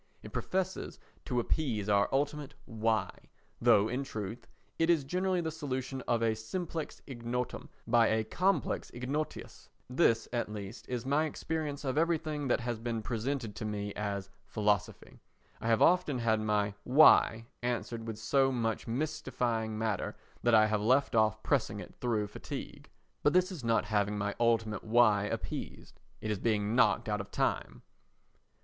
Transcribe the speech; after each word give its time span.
It 0.23 0.33
professes 0.33 0.97
to 1.25 1.39
appease 1.39 1.87
our 1.87 2.09
ultimate 2.11 2.55
"Why?" 2.65 3.11
though 3.61 3.87
in 3.87 4.03
truth 4.03 4.47
it 4.79 4.89
is 4.89 5.03
generally 5.03 5.41
the 5.41 5.51
solution 5.51 6.01
of 6.07 6.23
a 6.23 6.33
simplex 6.35 7.03
ignotum 7.05 7.69
by 7.85 8.07
a 8.07 8.23
complex 8.23 8.89
ignotius. 8.95 9.69
This, 9.87 10.27
at 10.33 10.51
least, 10.51 10.89
is 10.89 11.05
my 11.05 11.25
experience 11.25 11.85
of 11.85 11.99
everything 11.99 12.47
that 12.47 12.61
has 12.61 12.79
been 12.79 13.03
presented 13.03 13.55
to 13.57 13.63
me 13.63 13.93
as 13.93 14.31
philosophy. 14.47 15.19
I 15.61 15.67
have 15.67 15.83
often 15.83 16.17
had 16.17 16.39
my 16.41 16.73
"Why" 16.83 17.45
answered 17.61 18.07
with 18.07 18.17
so 18.17 18.51
much 18.51 18.87
mystifying 18.87 19.77
matter 19.77 20.17
that 20.41 20.55
I 20.55 20.65
have 20.65 20.81
left 20.81 21.13
off 21.13 21.43
pressing 21.43 21.79
it 21.79 21.93
through 22.01 22.25
fatigue. 22.25 22.89
But 23.21 23.33
this 23.33 23.51
is 23.51 23.63
not 23.63 23.85
having 23.85 24.17
my 24.17 24.33
ultimate 24.39 24.83
"Why?" 24.83 25.25
appeased. 25.25 25.99
It 26.21 26.31
is 26.31 26.39
being 26.39 26.75
knocked 26.75 27.07
out 27.07 27.21
of 27.21 27.29
time. 27.29 27.83